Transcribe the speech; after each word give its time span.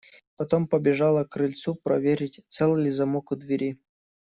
Потом 0.35 0.65
побежала 0.67 1.25
к 1.25 1.29
крыльцу 1.33 1.75
проверить, 1.75 2.43
цел 2.47 2.75
ли 2.75 2.89
замок 2.89 3.31
у 3.33 3.35
двери. 3.35 3.77